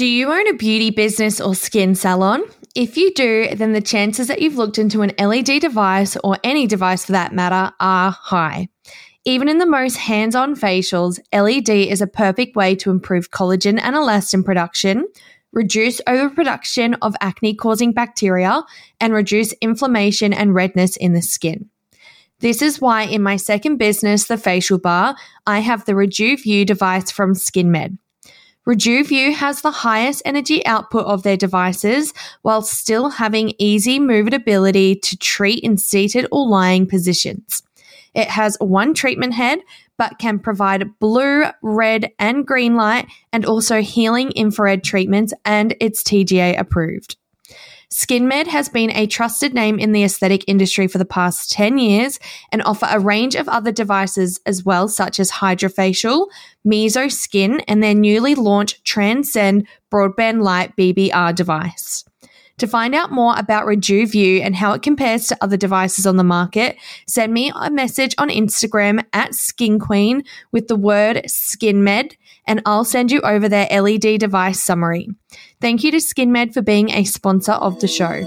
Do 0.00 0.06
you 0.06 0.32
own 0.32 0.48
a 0.48 0.54
beauty 0.54 0.88
business 0.88 1.42
or 1.42 1.54
skin 1.54 1.94
salon? 1.94 2.40
If 2.74 2.96
you 2.96 3.12
do, 3.12 3.54
then 3.54 3.74
the 3.74 3.82
chances 3.82 4.28
that 4.28 4.40
you've 4.40 4.56
looked 4.56 4.78
into 4.78 5.02
an 5.02 5.12
LED 5.18 5.60
device 5.60 6.16
or 6.24 6.38
any 6.42 6.66
device 6.66 7.04
for 7.04 7.12
that 7.12 7.34
matter 7.34 7.70
are 7.80 8.10
high. 8.10 8.70
Even 9.26 9.46
in 9.46 9.58
the 9.58 9.66
most 9.66 9.98
hands 9.98 10.34
on 10.34 10.56
facials, 10.56 11.20
LED 11.34 11.68
is 11.68 12.00
a 12.00 12.06
perfect 12.06 12.56
way 12.56 12.74
to 12.76 12.90
improve 12.90 13.30
collagen 13.30 13.78
and 13.78 13.94
elastin 13.94 14.42
production, 14.42 15.06
reduce 15.52 16.00
overproduction 16.06 16.94
of 17.02 17.14
acne 17.20 17.54
causing 17.54 17.92
bacteria, 17.92 18.62
and 19.00 19.12
reduce 19.12 19.52
inflammation 19.60 20.32
and 20.32 20.54
redness 20.54 20.96
in 20.96 21.12
the 21.12 21.20
skin. 21.20 21.68
This 22.38 22.62
is 22.62 22.80
why 22.80 23.02
in 23.02 23.20
my 23.20 23.36
second 23.36 23.76
business, 23.76 24.28
the 24.28 24.38
facial 24.38 24.78
bar, 24.78 25.14
I 25.46 25.58
have 25.58 25.84
the 25.84 25.92
RejuView 25.92 26.64
device 26.64 27.10
from 27.10 27.34
SkinMed. 27.34 27.98
RejuView 28.68 29.34
has 29.34 29.62
the 29.62 29.70
highest 29.70 30.22
energy 30.24 30.64
output 30.66 31.06
of 31.06 31.22
their 31.22 31.36
devices 31.36 32.12
while 32.42 32.62
still 32.62 33.08
having 33.08 33.54
easy 33.58 33.98
movability 33.98 35.00
to 35.00 35.16
treat 35.16 35.64
in 35.64 35.78
seated 35.78 36.26
or 36.30 36.46
lying 36.46 36.86
positions. 36.86 37.62
It 38.14 38.28
has 38.28 38.56
one 38.60 38.92
treatment 38.92 39.34
head, 39.34 39.60
but 39.96 40.18
can 40.18 40.38
provide 40.38 40.98
blue, 40.98 41.44
red, 41.62 42.10
and 42.18 42.46
green 42.46 42.74
light 42.74 43.06
and 43.32 43.44
also 43.44 43.80
healing 43.82 44.30
infrared 44.32 44.82
treatments, 44.82 45.32
and 45.44 45.74
it's 45.80 46.02
TGA 46.02 46.58
approved. 46.58 47.16
SkinMed 47.92 48.46
has 48.46 48.68
been 48.68 48.92
a 48.92 49.08
trusted 49.08 49.52
name 49.52 49.80
in 49.80 49.90
the 49.90 50.04
aesthetic 50.04 50.44
industry 50.46 50.86
for 50.86 50.98
the 50.98 51.04
past 51.04 51.50
10 51.50 51.76
years 51.78 52.20
and 52.52 52.62
offer 52.62 52.86
a 52.88 53.00
range 53.00 53.34
of 53.34 53.48
other 53.48 53.72
devices 53.72 54.40
as 54.46 54.64
well, 54.64 54.86
such 54.86 55.18
as 55.18 55.32
Hydrafacial, 55.32 56.28
Meso 56.64 57.10
Skin, 57.10 57.60
and 57.66 57.82
their 57.82 57.94
newly 57.94 58.36
launched 58.36 58.84
Transcend 58.84 59.66
Broadband 59.92 60.42
Light 60.42 60.76
BBL 60.76 61.34
device. 61.34 62.04
To 62.58 62.66
find 62.68 62.94
out 62.94 63.10
more 63.10 63.34
about 63.38 63.64
RejuView 63.64 64.42
and 64.42 64.54
how 64.54 64.74
it 64.74 64.82
compares 64.82 65.26
to 65.28 65.38
other 65.40 65.56
devices 65.56 66.06
on 66.06 66.16
the 66.16 66.22
market, 66.22 66.76
send 67.08 67.32
me 67.32 67.50
a 67.54 67.70
message 67.70 68.14
on 68.18 68.28
Instagram 68.28 69.02
at 69.14 69.34
Skin 69.34 69.78
Queen 69.78 70.22
with 70.52 70.68
the 70.68 70.76
word 70.76 71.22
SkinMed, 71.26 72.16
and 72.46 72.62
I'll 72.66 72.84
send 72.84 73.10
you 73.10 73.20
over 73.20 73.48
their 73.48 73.66
LED 73.70 74.20
device 74.20 74.62
summary. 74.62 75.08
Thank 75.60 75.84
you 75.84 75.90
to 75.90 75.98
SkinMed 75.98 76.54
for 76.54 76.62
being 76.62 76.90
a 76.90 77.04
sponsor 77.04 77.52
of 77.52 77.80
the 77.80 77.88
show. 77.88 78.24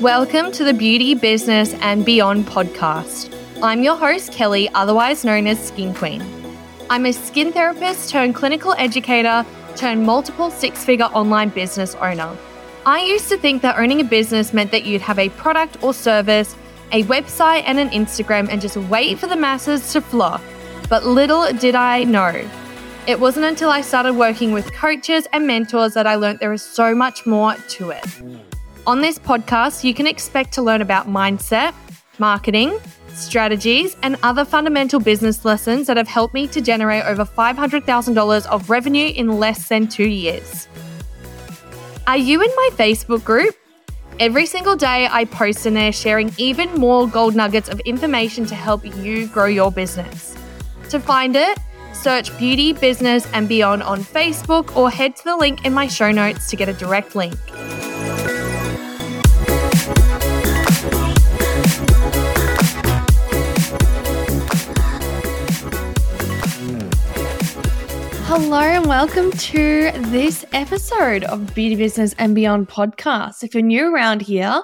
Welcome 0.00 0.50
to 0.52 0.64
the 0.64 0.72
Beauty, 0.72 1.14
Business, 1.14 1.74
and 1.74 2.04
Beyond 2.04 2.46
podcast. 2.46 3.36
I'm 3.62 3.82
your 3.82 3.96
host, 3.96 4.32
Kelly, 4.32 4.68
otherwise 4.70 5.24
known 5.24 5.46
as 5.46 5.62
Skin 5.62 5.92
Queen. 5.92 6.24
I'm 6.88 7.06
a 7.06 7.12
skin 7.12 7.52
therapist 7.52 8.10
turned 8.10 8.34
clinical 8.34 8.72
educator 8.78 9.44
turned 9.76 10.04
multiple 10.04 10.50
six 10.50 10.84
figure 10.84 11.04
online 11.04 11.50
business 11.50 11.94
owner. 11.96 12.36
I 12.86 13.02
used 13.02 13.28
to 13.28 13.36
think 13.36 13.60
that 13.62 13.78
owning 13.78 14.00
a 14.00 14.04
business 14.04 14.54
meant 14.54 14.70
that 14.70 14.84
you'd 14.84 15.02
have 15.02 15.18
a 15.18 15.28
product 15.28 15.82
or 15.82 15.92
service, 15.92 16.56
a 16.92 17.04
website, 17.04 17.64
and 17.66 17.78
an 17.78 17.90
Instagram 17.90 18.48
and 18.50 18.60
just 18.60 18.76
wait 18.76 19.18
for 19.18 19.26
the 19.26 19.36
masses 19.36 19.92
to 19.92 20.00
flock. 20.00 20.40
But 20.90 21.06
little 21.06 21.50
did 21.52 21.76
I 21.76 22.02
know. 22.02 22.44
It 23.06 23.20
wasn't 23.20 23.46
until 23.46 23.70
I 23.70 23.80
started 23.80 24.14
working 24.14 24.50
with 24.50 24.72
coaches 24.72 25.26
and 25.32 25.46
mentors 25.46 25.94
that 25.94 26.06
I 26.06 26.16
learned 26.16 26.40
there 26.40 26.52
is 26.52 26.62
so 26.62 26.94
much 26.96 27.24
more 27.24 27.54
to 27.54 27.90
it. 27.90 28.04
On 28.88 29.00
this 29.00 29.16
podcast, 29.16 29.84
you 29.84 29.94
can 29.94 30.08
expect 30.08 30.52
to 30.54 30.62
learn 30.62 30.82
about 30.82 31.06
mindset, 31.06 31.74
marketing, 32.18 32.76
strategies, 33.14 33.96
and 34.02 34.16
other 34.24 34.44
fundamental 34.44 34.98
business 34.98 35.44
lessons 35.44 35.86
that 35.86 35.96
have 35.96 36.08
helped 36.08 36.34
me 36.34 36.48
to 36.48 36.60
generate 36.60 37.04
over 37.04 37.24
$500,000 37.24 38.46
of 38.46 38.68
revenue 38.68 39.12
in 39.14 39.38
less 39.38 39.68
than 39.68 39.86
two 39.86 40.08
years. 40.08 40.66
Are 42.08 42.16
you 42.16 42.42
in 42.42 42.50
my 42.56 42.70
Facebook 42.72 43.22
group? 43.22 43.54
Every 44.18 44.44
single 44.44 44.74
day, 44.74 45.08
I 45.08 45.24
post 45.24 45.66
in 45.66 45.74
there 45.74 45.92
sharing 45.92 46.32
even 46.36 46.74
more 46.74 47.06
gold 47.06 47.36
nuggets 47.36 47.68
of 47.68 47.78
information 47.80 48.44
to 48.46 48.56
help 48.56 48.84
you 48.84 49.28
grow 49.28 49.46
your 49.46 49.70
business. 49.70 50.36
To 50.90 50.98
find 50.98 51.36
it, 51.36 51.56
search 51.92 52.36
Beauty, 52.36 52.72
Business, 52.72 53.24
and 53.32 53.48
Beyond 53.48 53.84
on 53.84 54.00
Facebook 54.00 54.74
or 54.74 54.90
head 54.90 55.14
to 55.14 55.22
the 55.22 55.36
link 55.36 55.64
in 55.64 55.72
my 55.72 55.86
show 55.86 56.10
notes 56.10 56.50
to 56.50 56.56
get 56.56 56.68
a 56.68 56.72
direct 56.72 57.14
link. 57.14 57.36
Hello 68.26 68.58
and 68.58 68.86
welcome 68.86 69.30
to 69.30 69.92
this 69.92 70.44
episode 70.52 71.22
of 71.22 71.54
Beauty 71.54 71.76
Business 71.76 72.16
and 72.18 72.34
Beyond 72.34 72.68
podcast. 72.68 73.44
If 73.44 73.54
you're 73.54 73.62
new 73.62 73.94
around 73.94 74.22
here, 74.22 74.60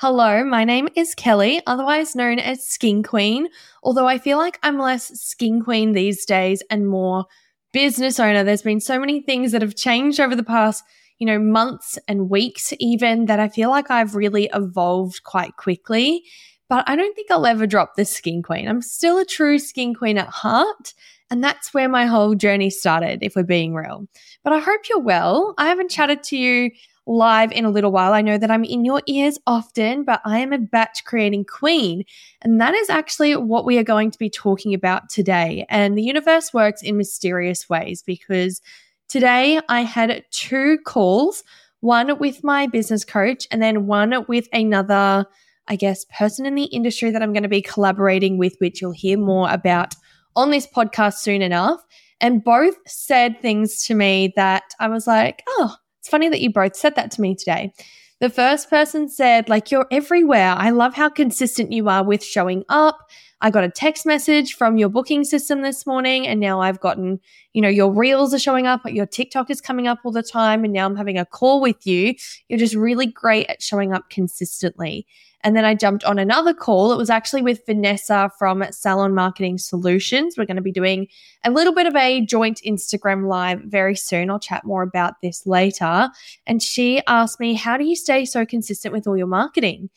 hello, 0.00 0.44
my 0.44 0.62
name 0.62 0.88
is 0.94 1.12
Kelly, 1.16 1.60
otherwise 1.66 2.14
known 2.14 2.38
as 2.38 2.64
Skin 2.64 3.02
Queen. 3.02 3.48
Although 3.82 4.06
I 4.06 4.18
feel 4.18 4.38
like 4.38 4.56
I'm 4.62 4.78
less 4.78 5.08
Skin 5.20 5.60
Queen 5.60 5.92
these 5.92 6.24
days 6.24 6.62
and 6.70 6.86
more 6.86 7.24
business 7.72 8.20
owner. 8.20 8.44
There's 8.44 8.62
been 8.62 8.80
so 8.80 9.00
many 9.00 9.20
things 9.20 9.50
that 9.50 9.60
have 9.60 9.74
changed 9.74 10.20
over 10.20 10.36
the 10.36 10.44
past, 10.44 10.84
you 11.18 11.26
know, 11.26 11.40
months 11.40 11.98
and 12.06 12.30
weeks, 12.30 12.72
even 12.78 13.26
that 13.26 13.40
I 13.40 13.48
feel 13.48 13.70
like 13.70 13.90
I've 13.90 14.14
really 14.14 14.48
evolved 14.54 15.24
quite 15.24 15.56
quickly. 15.56 16.22
But 16.68 16.88
I 16.88 16.94
don't 16.94 17.14
think 17.16 17.32
I'll 17.32 17.46
ever 17.46 17.66
drop 17.66 17.96
the 17.96 18.04
Skin 18.04 18.40
Queen. 18.40 18.68
I'm 18.68 18.82
still 18.82 19.18
a 19.18 19.24
true 19.24 19.58
Skin 19.58 19.94
Queen 19.94 20.16
at 20.16 20.28
heart. 20.28 20.94
And 21.30 21.42
that's 21.42 21.74
where 21.74 21.88
my 21.88 22.06
whole 22.06 22.36
journey 22.36 22.70
started, 22.70 23.18
if 23.22 23.34
we're 23.34 23.42
being 23.42 23.74
real. 23.74 24.06
But 24.44 24.52
I 24.52 24.60
hope 24.60 24.88
you're 24.88 25.00
well. 25.00 25.54
I 25.58 25.66
haven't 25.66 25.90
chatted 25.90 26.22
to 26.24 26.36
you 26.36 26.70
live 27.08 27.50
in 27.52 27.64
a 27.64 27.70
little 27.70 27.90
while. 27.90 28.12
I 28.12 28.20
know 28.20 28.38
that 28.38 28.50
I'm 28.50 28.64
in 28.64 28.84
your 28.84 29.02
ears 29.06 29.38
often, 29.46 30.04
but 30.04 30.20
I 30.24 30.38
am 30.38 30.52
a 30.52 30.58
batch 30.58 31.04
creating 31.04 31.46
queen. 31.46 32.04
And 32.42 32.60
that 32.60 32.74
is 32.74 32.90
actually 32.90 33.34
what 33.34 33.64
we 33.64 33.78
are 33.78 33.84
going 33.84 34.10
to 34.10 34.18
be 34.18 34.30
talking 34.30 34.74
about 34.74 35.08
today. 35.08 35.64
And 35.68 35.96
the 35.96 36.02
universe 36.02 36.52
works 36.52 36.82
in 36.82 36.96
mysterious 36.96 37.68
ways 37.68 38.02
because 38.02 38.60
today 39.08 39.60
I 39.68 39.80
had 39.80 40.24
two 40.30 40.78
calls 40.84 41.42
one 41.80 42.18
with 42.18 42.42
my 42.42 42.66
business 42.66 43.04
coach 43.04 43.46
and 43.50 43.62
then 43.62 43.86
one 43.86 44.24
with 44.26 44.48
another, 44.52 45.24
I 45.68 45.76
guess, 45.76 46.04
person 46.06 46.44
in 46.44 46.56
the 46.56 46.64
industry 46.64 47.10
that 47.10 47.22
I'm 47.22 47.32
going 47.32 47.44
to 47.44 47.48
be 47.48 47.62
collaborating 47.62 48.36
with, 48.36 48.56
which 48.58 48.82
you'll 48.82 48.90
hear 48.90 49.16
more 49.16 49.48
about 49.50 49.94
on 50.34 50.50
this 50.50 50.66
podcast 50.66 51.14
soon 51.14 51.40
enough. 51.40 51.80
And 52.20 52.42
both 52.42 52.74
said 52.86 53.40
things 53.40 53.84
to 53.86 53.94
me 53.94 54.32
that 54.34 54.64
I 54.80 54.88
was 54.88 55.06
like, 55.06 55.44
oh, 55.46 55.76
funny 56.08 56.28
that 56.28 56.40
you 56.40 56.50
both 56.50 56.76
said 56.76 56.96
that 56.96 57.10
to 57.12 57.20
me 57.20 57.34
today. 57.34 57.72
The 58.20 58.30
first 58.30 58.68
person 58.68 59.08
said, 59.08 59.48
like, 59.48 59.70
you're 59.70 59.86
everywhere. 59.92 60.54
I 60.56 60.70
love 60.70 60.94
how 60.94 61.08
consistent 61.08 61.70
you 61.70 61.88
are 61.88 62.02
with 62.02 62.24
showing 62.24 62.64
up. 62.68 62.98
I 63.40 63.50
got 63.50 63.62
a 63.62 63.70
text 63.70 64.04
message 64.04 64.54
from 64.54 64.78
your 64.78 64.88
booking 64.88 65.22
system 65.22 65.62
this 65.62 65.86
morning, 65.86 66.26
and 66.26 66.40
now 66.40 66.60
I've 66.60 66.80
gotten, 66.80 67.20
you 67.52 67.62
know, 67.62 67.68
your 67.68 67.92
reels 67.92 68.34
are 68.34 68.38
showing 68.38 68.66
up, 68.66 68.80
your 68.86 69.06
TikTok 69.06 69.48
is 69.48 69.60
coming 69.60 69.86
up 69.86 70.00
all 70.04 70.10
the 70.10 70.24
time, 70.24 70.64
and 70.64 70.72
now 70.72 70.86
I'm 70.86 70.96
having 70.96 71.18
a 71.18 71.24
call 71.24 71.60
with 71.60 71.86
you. 71.86 72.14
You're 72.48 72.58
just 72.58 72.74
really 72.74 73.06
great 73.06 73.46
at 73.46 73.62
showing 73.62 73.92
up 73.92 74.10
consistently. 74.10 75.06
And 75.44 75.56
then 75.56 75.64
I 75.64 75.76
jumped 75.76 76.02
on 76.02 76.18
another 76.18 76.52
call. 76.52 76.92
It 76.92 76.96
was 76.96 77.10
actually 77.10 77.42
with 77.42 77.64
Vanessa 77.64 78.30
from 78.38 78.64
Salon 78.72 79.14
Marketing 79.14 79.56
Solutions. 79.56 80.34
We're 80.36 80.46
going 80.46 80.56
to 80.56 80.62
be 80.62 80.72
doing 80.72 81.06
a 81.44 81.50
little 81.52 81.72
bit 81.72 81.86
of 81.86 81.94
a 81.94 82.24
joint 82.26 82.60
Instagram 82.66 83.28
live 83.28 83.60
very 83.60 83.94
soon. 83.94 84.30
I'll 84.30 84.40
chat 84.40 84.64
more 84.64 84.82
about 84.82 85.14
this 85.22 85.46
later. 85.46 86.10
And 86.46 86.60
she 86.60 87.02
asked 87.06 87.38
me, 87.38 87.54
How 87.54 87.76
do 87.76 87.84
you 87.84 87.94
stay 87.94 88.24
so 88.24 88.44
consistent 88.44 88.92
with 88.92 89.06
all 89.06 89.16
your 89.16 89.28
marketing? 89.28 89.90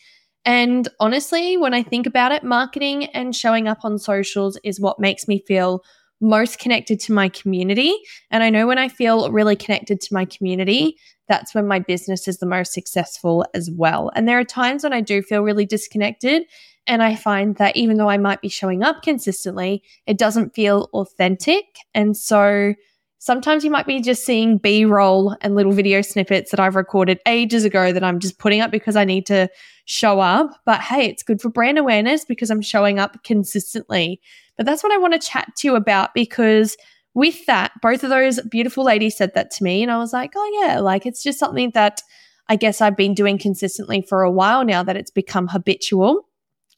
And 0.45 0.87
honestly, 0.99 1.57
when 1.57 1.73
I 1.73 1.83
think 1.83 2.07
about 2.07 2.31
it, 2.31 2.43
marketing 2.43 3.05
and 3.07 3.35
showing 3.35 3.67
up 3.67 3.79
on 3.83 3.99
socials 3.99 4.57
is 4.63 4.79
what 4.79 4.99
makes 4.99 5.27
me 5.27 5.43
feel 5.47 5.83
most 6.19 6.59
connected 6.59 6.99
to 7.01 7.13
my 7.13 7.29
community. 7.29 7.93
And 8.29 8.43
I 8.43 8.49
know 8.49 8.67
when 8.67 8.77
I 8.77 8.87
feel 8.87 9.31
really 9.31 9.55
connected 9.55 9.99
to 10.01 10.13
my 10.13 10.25
community, 10.25 10.97
that's 11.27 11.55
when 11.55 11.67
my 11.67 11.79
business 11.79 12.27
is 12.27 12.37
the 12.37 12.45
most 12.45 12.73
successful 12.73 13.45
as 13.53 13.69
well. 13.71 14.11
And 14.15 14.27
there 14.27 14.39
are 14.39 14.43
times 14.43 14.83
when 14.83 14.93
I 14.93 15.01
do 15.01 15.21
feel 15.21 15.41
really 15.41 15.65
disconnected. 15.65 16.43
And 16.87 17.01
I 17.01 17.15
find 17.15 17.55
that 17.57 17.77
even 17.77 17.97
though 17.97 18.09
I 18.09 18.17
might 18.17 18.41
be 18.41 18.49
showing 18.49 18.83
up 18.83 19.03
consistently, 19.03 19.83
it 20.07 20.17
doesn't 20.17 20.55
feel 20.55 20.89
authentic. 20.93 21.65
And 21.93 22.17
so 22.17 22.73
sometimes 23.21 23.63
you 23.63 23.69
might 23.69 23.85
be 23.85 24.01
just 24.01 24.25
seeing 24.25 24.57
B 24.57 24.83
roll 24.83 25.37
and 25.41 25.53
little 25.53 25.71
video 25.71 26.01
snippets 26.01 26.49
that 26.49 26.59
I've 26.59 26.75
recorded 26.75 27.19
ages 27.27 27.63
ago 27.63 27.93
that 27.93 28.03
I'm 28.03 28.19
just 28.19 28.39
putting 28.39 28.61
up 28.61 28.71
because 28.71 28.95
I 28.95 29.05
need 29.05 29.27
to 29.27 29.47
show 29.85 30.19
up. 30.19 30.59
But 30.65 30.81
hey, 30.81 31.05
it's 31.05 31.21
good 31.21 31.39
for 31.39 31.49
brand 31.49 31.77
awareness 31.77 32.25
because 32.25 32.49
I'm 32.49 32.63
showing 32.63 32.97
up 32.97 33.23
consistently. 33.23 34.19
But 34.57 34.65
that's 34.65 34.81
what 34.81 34.91
I 34.91 34.97
want 34.97 35.13
to 35.13 35.19
chat 35.19 35.55
to 35.57 35.67
you 35.67 35.75
about 35.75 36.15
because 36.15 36.75
with 37.13 37.45
that, 37.45 37.73
both 37.79 38.03
of 38.03 38.09
those 38.09 38.39
beautiful 38.41 38.83
ladies 38.83 39.17
said 39.17 39.35
that 39.35 39.51
to 39.51 39.63
me. 39.63 39.83
And 39.83 39.91
I 39.91 39.99
was 39.99 40.13
like, 40.13 40.31
oh, 40.35 40.61
yeah, 40.63 40.79
like 40.79 41.05
it's 41.05 41.21
just 41.21 41.37
something 41.37 41.69
that 41.75 42.01
I 42.49 42.55
guess 42.55 42.81
I've 42.81 42.97
been 42.97 43.13
doing 43.13 43.37
consistently 43.37 44.01
for 44.01 44.23
a 44.23 44.31
while 44.31 44.65
now 44.65 44.81
that 44.81 44.97
it's 44.97 45.11
become 45.11 45.47
habitual. 45.47 46.27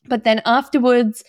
But 0.10 0.25
then 0.25 0.42
afterwards, 0.46 1.24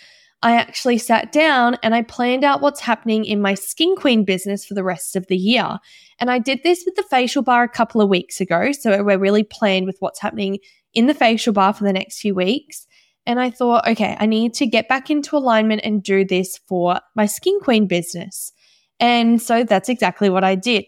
I 0.45 0.57
actually 0.57 0.99
sat 0.99 1.33
down 1.33 1.79
and 1.83 1.95
I 1.95 2.03
planned 2.03 2.45
out 2.45 2.61
what's 2.61 2.81
happening 2.81 3.25
in 3.25 3.41
my 3.41 3.55
Skin 3.55 3.97
Queen 3.97 4.27
business 4.27 4.63
for 4.63 4.75
the 4.75 4.85
rest 4.85 5.17
of 5.17 5.27
the 5.29 5.39
year. 5.39 5.79
And 6.21 6.31
I 6.31 6.39
did 6.39 6.61
this 6.63 6.83
with 6.85 6.97
the 6.97 7.03
facial 7.05 7.43
bar 7.43 7.63
a 7.63 7.69
couple 7.69 8.03
of 8.03 8.11
weeks 8.11 8.43
ago. 8.43 8.71
So 8.73 9.03
we're 9.03 9.19
really 9.19 9.43
planned 9.43 9.87
with 9.87 9.97
what's 10.01 10.21
happening 10.21 10.59
in 10.93 11.07
the 11.07 11.15
facial 11.15 11.55
bar 11.55 11.73
for 11.73 11.85
the 11.85 11.95
next 11.95 12.21
few 12.21 12.35
weeks. 12.35 12.87
And 13.25 13.41
I 13.41 13.49
thought, 13.49 13.89
okay, 13.89 14.19
I 14.21 14.27
need 14.27 14.53
to 14.55 14.67
get 14.67 14.87
back 14.87 15.09
into 15.09 15.35
alignment 15.35 15.81
and 15.83 16.03
do 16.03 16.27
this 16.27 16.61
for 16.69 17.01
my 17.17 17.25
Skin 17.25 17.59
Queen 17.61 17.87
business. 17.87 18.53
And 19.01 19.41
so 19.41 19.65
that's 19.65 19.89
exactly 19.89 20.29
what 20.29 20.45
I 20.45 20.57
did. 20.57 20.85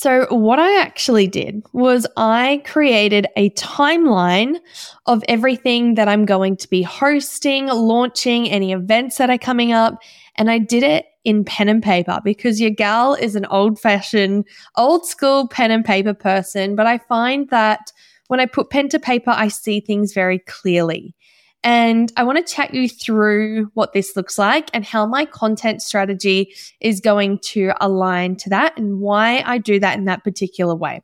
So, 0.00 0.28
what 0.30 0.60
I 0.60 0.80
actually 0.80 1.26
did 1.26 1.64
was 1.72 2.06
I 2.16 2.62
created 2.64 3.26
a 3.34 3.50
timeline 3.50 4.60
of 5.06 5.24
everything 5.26 5.96
that 5.96 6.06
I'm 6.06 6.24
going 6.24 6.56
to 6.58 6.70
be 6.70 6.82
hosting, 6.82 7.66
launching, 7.66 8.48
any 8.48 8.70
events 8.70 9.18
that 9.18 9.28
are 9.28 9.38
coming 9.38 9.72
up. 9.72 10.00
And 10.36 10.52
I 10.52 10.58
did 10.58 10.84
it 10.84 11.06
in 11.24 11.44
pen 11.44 11.68
and 11.68 11.82
paper 11.82 12.20
because 12.22 12.60
your 12.60 12.70
gal 12.70 13.14
is 13.14 13.34
an 13.34 13.44
old 13.46 13.80
fashioned, 13.80 14.46
old 14.76 15.04
school 15.04 15.48
pen 15.48 15.72
and 15.72 15.84
paper 15.84 16.14
person. 16.14 16.76
But 16.76 16.86
I 16.86 16.98
find 16.98 17.50
that 17.50 17.90
when 18.28 18.38
I 18.38 18.46
put 18.46 18.70
pen 18.70 18.88
to 18.90 19.00
paper, 19.00 19.32
I 19.34 19.48
see 19.48 19.80
things 19.80 20.12
very 20.12 20.38
clearly. 20.38 21.16
And 21.64 22.12
I 22.16 22.22
want 22.22 22.44
to 22.44 22.54
chat 22.54 22.72
you 22.72 22.88
through 22.88 23.70
what 23.74 23.92
this 23.92 24.14
looks 24.14 24.38
like 24.38 24.70
and 24.72 24.84
how 24.84 25.06
my 25.06 25.24
content 25.24 25.82
strategy 25.82 26.54
is 26.80 27.00
going 27.00 27.40
to 27.40 27.72
align 27.80 28.36
to 28.36 28.50
that 28.50 28.78
and 28.78 29.00
why 29.00 29.42
I 29.44 29.58
do 29.58 29.80
that 29.80 29.98
in 29.98 30.04
that 30.04 30.22
particular 30.22 30.74
way. 30.74 31.02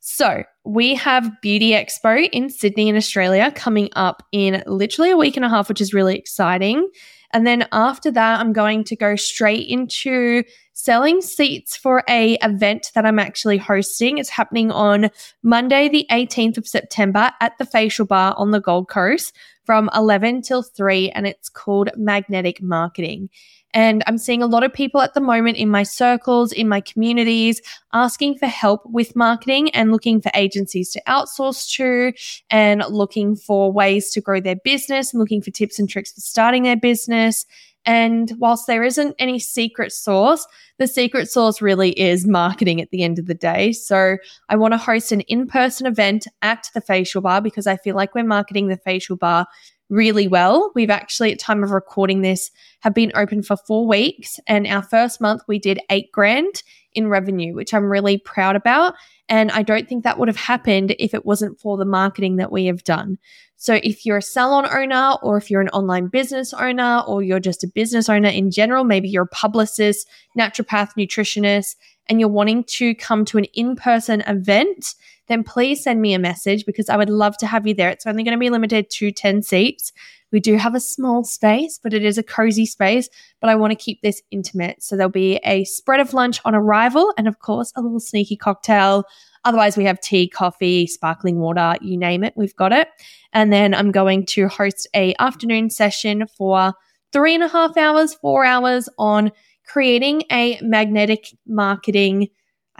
So, 0.00 0.44
we 0.64 0.94
have 0.94 1.30
Beauty 1.42 1.70
Expo 1.70 2.28
in 2.32 2.48
Sydney, 2.48 2.88
in 2.88 2.96
Australia, 2.96 3.52
coming 3.54 3.90
up 3.96 4.22
in 4.32 4.62
literally 4.66 5.10
a 5.10 5.16
week 5.16 5.36
and 5.36 5.44
a 5.44 5.48
half, 5.48 5.68
which 5.68 5.80
is 5.80 5.92
really 5.92 6.16
exciting. 6.16 6.88
And 7.32 7.46
then 7.46 7.66
after 7.72 8.10
that, 8.10 8.40
I'm 8.40 8.52
going 8.52 8.84
to 8.84 8.96
go 8.96 9.16
straight 9.16 9.68
into 9.68 10.42
selling 10.72 11.20
seats 11.20 11.76
for 11.76 12.02
a 12.08 12.38
event 12.42 12.90
that 12.94 13.04
I'm 13.04 13.18
actually 13.18 13.58
hosting. 13.58 14.18
It's 14.18 14.30
happening 14.30 14.70
on 14.70 15.10
Monday, 15.42 15.88
the 15.88 16.06
18th 16.10 16.58
of 16.58 16.66
September 16.66 17.32
at 17.40 17.58
the 17.58 17.66
Facial 17.66 18.06
Bar 18.06 18.34
on 18.36 18.50
the 18.50 18.60
Gold 18.60 18.88
Coast 18.88 19.34
from 19.64 19.90
11 19.94 20.42
till 20.42 20.62
3, 20.62 21.10
and 21.10 21.26
it's 21.26 21.48
called 21.48 21.90
Magnetic 21.96 22.62
Marketing. 22.62 23.28
And 23.72 24.02
I'm 24.06 24.18
seeing 24.18 24.42
a 24.42 24.46
lot 24.46 24.64
of 24.64 24.72
people 24.72 25.00
at 25.00 25.14
the 25.14 25.20
moment 25.20 25.56
in 25.56 25.68
my 25.68 25.84
circles, 25.84 26.50
in 26.50 26.68
my 26.68 26.80
communities, 26.80 27.62
asking 27.92 28.38
for 28.38 28.46
help 28.46 28.82
with 28.84 29.14
marketing 29.14 29.70
and 29.70 29.92
looking 29.92 30.20
for 30.20 30.30
agencies 30.34 30.90
to 30.90 31.02
outsource 31.06 31.70
to 31.76 32.12
and 32.50 32.82
looking 32.88 33.36
for 33.36 33.70
ways 33.70 34.10
to 34.10 34.20
grow 34.20 34.40
their 34.40 34.56
business 34.56 35.12
and 35.12 35.20
looking 35.20 35.40
for 35.40 35.52
tips 35.52 35.78
and 35.78 35.88
tricks 35.88 36.12
for 36.12 36.20
starting 36.20 36.64
their 36.64 36.76
business. 36.76 37.46
And 37.86 38.32
whilst 38.38 38.66
there 38.66 38.84
isn't 38.84 39.16
any 39.18 39.38
secret 39.38 39.92
sauce, 39.92 40.46
the 40.78 40.86
secret 40.86 41.30
sauce 41.30 41.62
really 41.62 41.98
is 41.98 42.26
marketing 42.26 42.80
at 42.80 42.90
the 42.90 43.02
end 43.02 43.18
of 43.18 43.26
the 43.26 43.34
day. 43.34 43.72
So 43.72 44.16
I 44.48 44.56
want 44.56 44.72
to 44.72 44.78
host 44.78 45.12
an 45.12 45.22
in 45.22 45.46
person 45.46 45.86
event 45.86 46.26
at 46.42 46.68
the 46.74 46.80
facial 46.80 47.22
bar 47.22 47.40
because 47.40 47.66
I 47.66 47.76
feel 47.76 47.96
like 47.96 48.14
we're 48.14 48.24
marketing 48.24 48.68
the 48.68 48.76
facial 48.76 49.16
bar 49.16 49.46
really 49.90 50.28
well. 50.28 50.72
We've 50.74 50.90
actually, 50.90 51.32
at 51.32 51.38
time 51.38 51.62
of 51.62 51.70
recording 51.70 52.22
this, 52.22 52.50
have 52.80 52.94
been 52.94 53.12
open 53.14 53.42
for 53.42 53.56
four 53.56 53.86
weeks. 53.86 54.40
And 54.46 54.66
our 54.66 54.82
first 54.82 55.20
month, 55.20 55.42
we 55.46 55.58
did 55.58 55.80
eight 55.90 56.10
grand 56.12 56.62
in 56.92 57.08
revenue, 57.08 57.54
which 57.54 57.74
I'm 57.74 57.90
really 57.90 58.18
proud 58.18 58.56
about. 58.56 58.94
And 59.28 59.50
I 59.52 59.62
don't 59.62 59.88
think 59.88 60.02
that 60.04 60.18
would 60.18 60.28
have 60.28 60.36
happened 60.36 60.96
if 60.98 61.14
it 61.14 61.26
wasn't 61.26 61.60
for 61.60 61.76
the 61.76 61.84
marketing 61.84 62.36
that 62.36 62.50
we 62.50 62.66
have 62.66 62.82
done. 62.82 63.18
So 63.56 63.74
if 63.74 64.06
you're 64.06 64.16
a 64.16 64.22
salon 64.22 64.66
owner 64.74 65.16
or 65.22 65.36
if 65.36 65.50
you're 65.50 65.60
an 65.60 65.68
online 65.68 66.08
business 66.08 66.54
owner 66.54 67.02
or 67.06 67.22
you're 67.22 67.38
just 67.38 67.62
a 67.62 67.68
business 67.68 68.08
owner 68.08 68.30
in 68.30 68.50
general, 68.50 68.84
maybe 68.84 69.08
you're 69.08 69.24
a 69.24 69.28
publicist, 69.28 70.08
naturopath, 70.36 70.92
nutritionist, 70.98 71.76
and 72.10 72.20
you're 72.20 72.28
wanting 72.28 72.64
to 72.64 72.94
come 72.96 73.24
to 73.26 73.38
an 73.38 73.44
in-person 73.54 74.22
event, 74.26 74.94
then 75.28 75.42
please 75.42 75.82
send 75.82 76.02
me 76.02 76.12
a 76.12 76.18
message 76.18 76.66
because 76.66 76.90
I 76.90 76.96
would 76.96 77.08
love 77.08 77.38
to 77.38 77.46
have 77.46 77.66
you 77.66 77.72
there. 77.72 77.88
It's 77.88 78.06
only 78.06 78.24
going 78.24 78.36
to 78.36 78.40
be 78.40 78.50
limited 78.50 78.90
to 78.90 79.12
10 79.12 79.42
seats. 79.42 79.92
We 80.32 80.40
do 80.40 80.56
have 80.56 80.74
a 80.74 80.80
small 80.80 81.24
space, 81.24 81.80
but 81.82 81.94
it 81.94 82.04
is 82.04 82.18
a 82.18 82.22
cozy 82.22 82.66
space. 82.66 83.08
But 83.40 83.48
I 83.48 83.54
want 83.54 83.70
to 83.70 83.76
keep 83.76 84.02
this 84.02 84.20
intimate. 84.30 84.82
So 84.82 84.96
there'll 84.96 85.10
be 85.10 85.36
a 85.44 85.64
spread 85.64 86.00
of 86.00 86.12
lunch 86.12 86.40
on 86.44 86.54
arrival 86.54 87.14
and, 87.16 87.26
of 87.26 87.38
course, 87.38 87.72
a 87.76 87.80
little 87.80 88.00
sneaky 88.00 88.36
cocktail 88.36 89.06
Otherwise, 89.44 89.76
we 89.76 89.84
have 89.84 90.00
tea, 90.00 90.28
coffee, 90.28 90.86
sparkling 90.86 91.38
water, 91.38 91.74
you 91.80 91.96
name 91.96 92.22
it, 92.24 92.34
we've 92.36 92.56
got 92.56 92.72
it. 92.72 92.88
And 93.32 93.52
then 93.52 93.74
I'm 93.74 93.90
going 93.90 94.26
to 94.26 94.48
host 94.48 94.86
a 94.94 95.14
afternoon 95.18 95.70
session 95.70 96.26
for 96.36 96.74
three 97.12 97.34
and 97.34 97.42
a 97.42 97.48
half 97.48 97.76
hours, 97.76 98.14
four 98.14 98.44
hours 98.44 98.88
on 98.98 99.32
creating 99.70 100.22
a 100.30 100.58
magnetic 100.62 101.36
marketing 101.46 102.28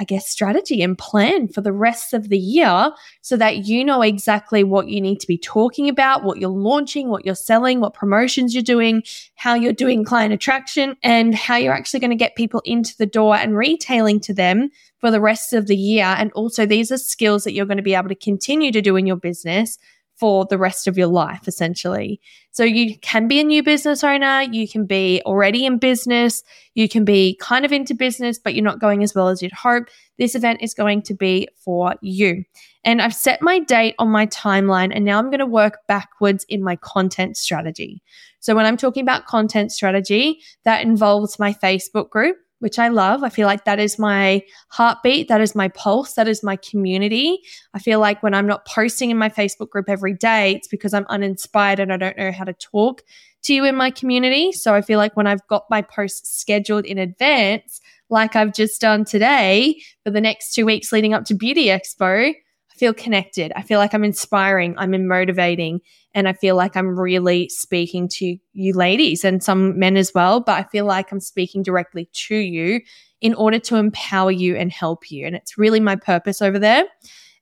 I 0.00 0.04
guess, 0.04 0.26
strategy 0.30 0.80
and 0.82 0.96
plan 0.96 1.46
for 1.48 1.60
the 1.60 1.74
rest 1.74 2.14
of 2.14 2.30
the 2.30 2.38
year 2.38 2.90
so 3.20 3.36
that 3.36 3.66
you 3.66 3.84
know 3.84 4.00
exactly 4.00 4.64
what 4.64 4.88
you 4.88 4.98
need 4.98 5.20
to 5.20 5.26
be 5.26 5.36
talking 5.36 5.90
about, 5.90 6.24
what 6.24 6.38
you're 6.38 6.48
launching, 6.48 7.10
what 7.10 7.26
you're 7.26 7.34
selling, 7.34 7.80
what 7.80 7.92
promotions 7.92 8.54
you're 8.54 8.62
doing, 8.62 9.02
how 9.34 9.54
you're 9.54 9.74
doing 9.74 10.02
client 10.02 10.32
attraction, 10.32 10.96
and 11.02 11.34
how 11.34 11.56
you're 11.56 11.74
actually 11.74 12.00
going 12.00 12.10
to 12.10 12.16
get 12.16 12.34
people 12.34 12.62
into 12.64 12.96
the 12.96 13.04
door 13.04 13.36
and 13.36 13.58
retailing 13.58 14.20
to 14.20 14.32
them 14.32 14.70
for 15.00 15.10
the 15.10 15.20
rest 15.20 15.52
of 15.52 15.66
the 15.66 15.76
year. 15.76 16.06
And 16.06 16.32
also, 16.32 16.64
these 16.64 16.90
are 16.90 16.96
skills 16.96 17.44
that 17.44 17.52
you're 17.52 17.66
going 17.66 17.76
to 17.76 17.82
be 17.82 17.94
able 17.94 18.08
to 18.08 18.14
continue 18.14 18.72
to 18.72 18.80
do 18.80 18.96
in 18.96 19.06
your 19.06 19.16
business 19.16 19.76
for 20.20 20.44
the 20.44 20.58
rest 20.58 20.86
of 20.86 20.98
your 20.98 21.06
life, 21.06 21.48
essentially. 21.48 22.20
So 22.52 22.62
you 22.62 22.98
can 22.98 23.26
be 23.26 23.40
a 23.40 23.44
new 23.44 23.62
business 23.62 24.04
owner, 24.04 24.42
you 24.42 24.68
can 24.68 24.84
be 24.84 25.22
already 25.24 25.64
in 25.64 25.78
business, 25.78 26.42
you 26.74 26.90
can 26.90 27.06
be 27.06 27.38
kind 27.40 27.64
of 27.64 27.72
into 27.72 27.94
business, 27.94 28.38
but 28.38 28.54
you're 28.54 28.62
not 28.62 28.80
going 28.80 29.02
as 29.02 29.14
well 29.14 29.28
as 29.28 29.42
you'd 29.42 29.52
hope. 29.52 29.88
This 30.18 30.34
event 30.34 30.60
is 30.60 30.74
going 30.74 31.02
to 31.02 31.14
be 31.14 31.48
for 31.56 31.94
you. 32.02 32.44
And 32.84 33.00
I've 33.00 33.14
set 33.14 33.40
my 33.40 33.60
date 33.60 33.94
on 33.98 34.10
my 34.10 34.26
timeline, 34.26 34.92
and 34.94 35.06
now 35.06 35.18
I'm 35.18 35.30
going 35.30 35.38
to 35.38 35.46
work 35.46 35.78
backwards 35.88 36.44
in 36.48 36.62
my 36.62 36.76
content 36.76 37.38
strategy. 37.38 38.02
So 38.40 38.54
when 38.54 38.66
I'm 38.66 38.76
talking 38.76 39.02
about 39.02 39.26
content 39.26 39.72
strategy, 39.72 40.40
that 40.64 40.82
involves 40.82 41.38
my 41.38 41.54
Facebook 41.54 42.10
group 42.10 42.36
which 42.60 42.78
I 42.78 42.88
love. 42.88 43.22
I 43.22 43.28
feel 43.28 43.46
like 43.46 43.64
that 43.64 43.78
is 43.78 43.98
my 43.98 44.42
heartbeat. 44.68 45.28
That 45.28 45.40
is 45.40 45.54
my 45.54 45.68
pulse. 45.68 46.14
That 46.14 46.28
is 46.28 46.42
my 46.42 46.56
community. 46.56 47.40
I 47.74 47.78
feel 47.78 48.00
like 48.00 48.22
when 48.22 48.32
I'm 48.32 48.46
not 48.46 48.64
posting 48.66 49.10
in 49.10 49.18
my 49.18 49.28
Facebook 49.28 49.70
group 49.70 49.88
every 49.88 50.14
day, 50.14 50.52
it's 50.52 50.68
because 50.68 50.94
I'm 50.94 51.06
uninspired 51.08 51.80
and 51.80 51.92
I 51.92 51.96
don't 51.96 52.16
know 52.16 52.32
how 52.32 52.44
to 52.44 52.52
talk 52.54 53.02
to 53.42 53.54
you 53.54 53.64
in 53.64 53.74
my 53.74 53.90
community. 53.90 54.52
So 54.52 54.74
I 54.74 54.82
feel 54.82 54.98
like 54.98 55.16
when 55.16 55.26
I've 55.26 55.46
got 55.48 55.64
my 55.70 55.82
posts 55.82 56.38
scheduled 56.38 56.84
in 56.84 56.98
advance, 56.98 57.80
like 58.10 58.36
I've 58.36 58.52
just 58.52 58.80
done 58.80 59.04
today 59.04 59.80
for 60.04 60.10
the 60.10 60.20
next 60.20 60.52
two 60.52 60.66
weeks 60.66 60.92
leading 60.92 61.14
up 61.14 61.24
to 61.26 61.34
Beauty 61.34 61.66
Expo, 61.66 62.34
feel 62.80 62.94
connected. 62.94 63.52
I 63.54 63.62
feel 63.62 63.78
like 63.78 63.92
I'm 63.92 64.04
inspiring, 64.04 64.74
I'm 64.78 65.06
motivating, 65.06 65.80
and 66.14 66.26
I 66.26 66.32
feel 66.32 66.56
like 66.56 66.76
I'm 66.76 66.98
really 66.98 67.50
speaking 67.50 68.08
to 68.14 68.38
you 68.54 68.72
ladies 68.72 69.22
and 69.22 69.42
some 69.42 69.78
men 69.78 69.98
as 69.98 70.12
well. 70.14 70.40
But 70.40 70.58
I 70.58 70.62
feel 70.64 70.86
like 70.86 71.12
I'm 71.12 71.20
speaking 71.20 71.62
directly 71.62 72.08
to 72.28 72.34
you 72.34 72.80
in 73.20 73.34
order 73.34 73.58
to 73.58 73.76
empower 73.76 74.30
you 74.30 74.56
and 74.56 74.72
help 74.72 75.10
you. 75.10 75.26
And 75.26 75.36
it's 75.36 75.58
really 75.58 75.78
my 75.78 75.94
purpose 75.94 76.40
over 76.40 76.58
there. 76.58 76.84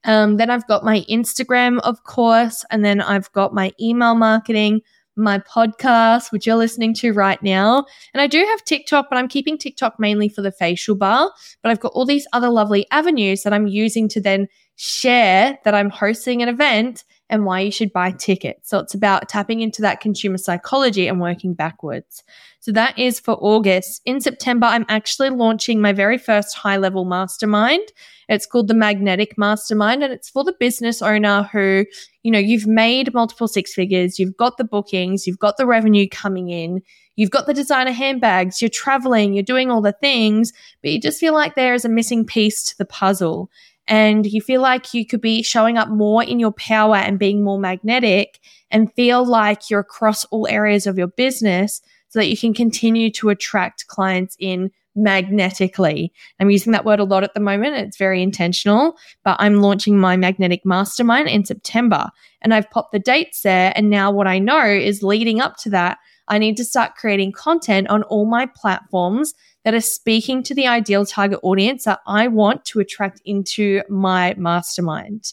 Um, 0.05 0.39
then 0.39 0.51
I've 0.51 0.67
got 0.67 0.85
my 0.85 1.05
Instagram, 1.09 1.79
of 1.81 2.03
course, 2.03 2.65
and 2.71 2.85
then 2.85 3.01
I've 3.01 3.31
got 3.33 3.55
my 3.55 3.73
email 3.81 4.17
marketing, 4.17 4.81
my 5.19 5.39
podcast, 5.41 6.33
which 6.33 6.47
you're 6.47 6.57
listening 6.57 6.95
to 6.95 7.13
right 7.13 7.43
now. 7.43 7.85
And 8.15 8.21
I 8.21 8.27
do 8.27 8.39
have 8.39 8.65
TikTok, 8.65 9.07
but 9.11 9.19
I'm 9.19 9.29
keeping 9.29 9.59
TikTok 9.59 9.99
mainly 9.99 10.29
for 10.29 10.43
the 10.43 10.53
facial 10.53 10.95
bar. 10.95 11.31
But 11.63 11.71
I've 11.71 11.81
got 11.81 11.93
all 11.93 12.07
these 12.07 12.27
other 12.33 12.49
lovely 12.49 12.87
avenues 12.91 13.43
that 13.43 13.53
I'm 13.53 13.67
using 13.67 14.09
to 14.11 14.21
then 14.21 14.49
share 14.77 15.59
that 15.65 15.75
I'm 15.75 15.91
hosting 15.91 16.41
an 16.43 16.49
event 16.49 17.05
and 17.31 17.45
why 17.45 17.61
you 17.61 17.71
should 17.71 17.93
buy 17.93 18.11
tickets. 18.11 18.71
So 18.71 18.79
it's 18.79 18.95
about 18.95 19.29
tapping 19.29 19.61
into 19.61 19.83
that 19.83 20.01
consumer 20.01 20.39
psychology 20.39 21.07
and 21.09 21.21
working 21.21 21.55
backwards. 21.55 22.23
So 22.61 22.73
that 22.73 22.99
is 22.99 23.21
for 23.21 23.35
August. 23.35 24.03
In 24.05 24.21
September, 24.21 24.67
I'm 24.67 24.87
actually 24.89 25.31
launching 25.31 25.81
my 25.81 25.93
very 25.93 26.19
first 26.19 26.57
high 26.57 26.77
level 26.77 27.05
mastermind. 27.05 27.87
It's 28.29 28.47
called 28.47 28.69
the 28.69 28.75
Magnetic 28.75 29.39
Mastermind 29.39 30.03
and 30.03 30.13
it's 30.13 30.29
for 30.29 30.45
the 30.45 30.55
business 30.59 31.01
owner 31.01 31.45
who, 31.45 31.87
you 32.23 32.31
know, 32.31 32.39
you've 32.39 32.67
made 32.67 33.15
multiple 33.15 33.49
six 33.49 33.73
figures, 33.73 34.19
you've 34.19 34.37
got 34.37 34.59
the 34.59 34.65
bookings, 34.65 35.27
you've 35.27 35.39
got 35.39 35.57
the 35.57 35.67
revenue 35.67 36.07
coming 36.11 36.51
in, 36.51 36.83
you've 37.17 37.31
got 37.31 37.47
the 37.47 37.55
designer 37.55 37.93
handbags, 37.93 38.61
you're 38.61 38.69
traveling, 38.69 39.33
you're 39.33 39.43
doing 39.43 39.71
all 39.71 39.81
the 39.81 39.93
things, 39.93 40.53
but 40.83 40.91
you 40.91 41.01
just 41.01 41.21
feel 41.21 41.33
like 41.33 41.55
there 41.55 41.75
is 41.75 41.87
a 41.87 41.89
missing 41.89 42.27
piece 42.27 42.63
to 42.65 42.77
the 42.77 42.85
puzzle 42.85 43.51
and 43.89 44.27
you 44.27 44.41
feel 44.41 44.61
like 44.61 44.93
you 44.93 45.07
could 45.07 45.23
be 45.23 45.43
showing 45.43 45.79
up 45.79 45.89
more 45.89 46.23
in 46.23 46.39
your 46.39 46.53
power 46.53 46.97
and 46.97 47.19
being 47.19 47.43
more 47.43 47.59
magnetic 47.59 48.39
and 48.71 48.93
feel 48.93 49.25
like 49.25 49.71
you're 49.71 49.81
across 49.81 50.25
all 50.27 50.47
areas 50.47 50.87
of 50.87 50.99
your 50.99 51.07
business 51.09 51.81
so 52.09 52.19
that 52.19 52.29
you 52.29 52.37
can 52.37 52.55
continue 52.55 53.11
to 53.13 53.31
attract 53.31 53.87
clients 53.87 54.37
in 54.39 54.71
magnetically. 54.95 56.13
I'm 56.39 56.51
using 56.51 56.73
that 56.73 56.85
word 56.85 57.01
a 57.01 57.05
lot 57.05 57.25
at 57.25 57.33
the 57.33 57.41
moment. 57.41 57.77
It's 57.77 57.97
very 57.97 58.23
intentional, 58.23 58.97
but 59.25 59.37
I'm 59.39 59.57
launching 59.57 59.99
my 59.99 60.17
magnetic 60.17 60.67
mastermind 60.67 61.29
in 61.29 61.45
September 61.45 62.11
and 62.43 62.53
I've 62.53 62.71
popped 62.71 62.93
the 62.93 62.99
dates 62.99 63.43
there. 63.43 63.73
And 63.75 63.91
now 63.91 64.11
what 64.11 64.27
I 64.27 64.39
know 64.39 64.65
is 64.65 65.03
leading 65.03 65.41
up 65.41 65.57
to 65.59 65.71
that, 65.71 65.99
I 66.29 66.39
need 66.39 66.57
to 66.59 66.65
start 66.65 66.95
creating 66.95 67.33
content 67.33 67.89
on 67.89 68.03
all 68.05 68.27
my 68.27 68.47
platforms 68.47 69.35
that 69.65 69.75
are 69.75 69.81
speaking 69.81 70.43
to 70.45 70.55
the 70.55 70.67
ideal 70.67 71.05
target 71.05 71.41
audience 71.43 71.85
that 71.85 72.01
I 72.07 72.29
want 72.29 72.65
to 72.67 72.81
attract 72.81 73.21
into 73.25 73.83
my 73.89 74.35
mastermind. 74.39 75.33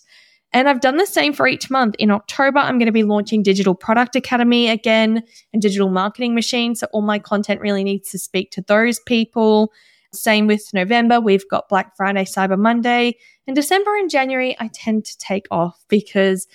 And 0.52 0.70
I've 0.70 0.80
done 0.80 0.98
the 0.98 1.06
same 1.06 1.34
for 1.34 1.48
each 1.48 1.70
month. 1.70 1.96
In 2.00 2.12
October, 2.12 2.60
I'm 2.60 2.78
going 2.78 2.86
to 2.86 2.94
be 2.94 3.04
launching 3.04 3.44
Digital 3.44 3.76
Product 3.76 4.16
Academy 4.16 4.70
again 4.70 5.22
and 5.52 5.62
Digital 5.62 5.90
Marketing 5.90 6.34
Machine. 6.34 6.76
So 6.76 6.88
all 6.94 7.02
my 7.02 7.20
content 7.20 7.60
really 7.60 7.84
needs 7.84 8.10
to 8.12 8.20
speak 8.20 8.52
to 8.52 8.62
those 8.62 9.00
people. 9.02 9.72
Same 10.14 10.48
with 10.48 10.74
November, 10.74 11.20
we've 11.20 11.48
got 11.50 11.68
Black 11.68 11.96
Friday, 11.98 12.24
Cyber 12.24 12.58
Monday. 12.58 13.18
In 13.48 13.54
December 13.54 13.98
and 13.98 14.10
January, 14.10 14.56
I 14.60 14.70
tend 14.74 15.04
to 15.06 15.18
take 15.18 15.46
off 15.52 15.84
because 15.90 16.48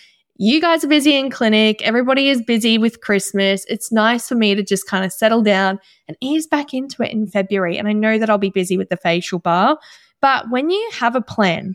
you 0.42 0.58
guys 0.58 0.82
are 0.82 0.88
busy 0.88 1.18
in 1.18 1.28
clinic. 1.28 1.82
Everybody 1.82 2.30
is 2.30 2.40
busy 2.40 2.78
with 2.78 3.02
Christmas. 3.02 3.66
It's 3.68 3.92
nice 3.92 4.26
for 4.26 4.36
me 4.36 4.54
to 4.54 4.62
just 4.62 4.86
kind 4.86 5.04
of 5.04 5.12
settle 5.12 5.42
down 5.42 5.78
and 6.08 6.16
ease 6.22 6.46
back 6.46 6.72
into 6.72 7.02
it 7.02 7.12
in 7.12 7.26
February. 7.26 7.76
And 7.76 7.86
I 7.86 7.92
know 7.92 8.16
that 8.16 8.30
I'll 8.30 8.38
be 8.38 8.48
busy 8.48 8.78
with 8.78 8.88
the 8.88 8.96
facial 8.96 9.38
bar. 9.38 9.78
But 10.22 10.46
when 10.48 10.70
you 10.70 10.90
have 10.94 11.14
a 11.14 11.20
plan, 11.20 11.74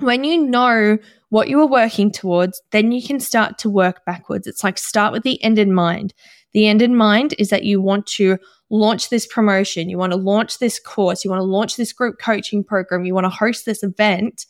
when 0.00 0.22
you 0.22 0.38
know 0.38 0.98
what 1.30 1.48
you 1.48 1.58
are 1.60 1.66
working 1.66 2.12
towards, 2.12 2.60
then 2.72 2.92
you 2.92 3.02
can 3.02 3.20
start 3.20 3.56
to 3.60 3.70
work 3.70 4.04
backwards. 4.04 4.46
It's 4.46 4.62
like 4.62 4.76
start 4.76 5.14
with 5.14 5.22
the 5.22 5.42
end 5.42 5.58
in 5.58 5.72
mind. 5.72 6.12
The 6.52 6.66
end 6.66 6.82
in 6.82 6.96
mind 6.96 7.34
is 7.38 7.48
that 7.48 7.64
you 7.64 7.80
want 7.80 8.06
to 8.08 8.36
launch 8.68 9.08
this 9.08 9.26
promotion, 9.26 9.88
you 9.88 9.96
want 9.96 10.12
to 10.12 10.18
launch 10.18 10.58
this 10.58 10.78
course, 10.78 11.24
you 11.24 11.30
want 11.30 11.40
to 11.40 11.44
launch 11.44 11.76
this 11.76 11.94
group 11.94 12.16
coaching 12.20 12.64
program, 12.64 13.06
you 13.06 13.14
want 13.14 13.24
to 13.24 13.30
host 13.30 13.64
this 13.64 13.82
event. 13.82 14.44